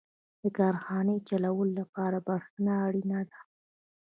[0.41, 3.39] •د کارخانې چلولو لپاره برېښنا اړینه ده.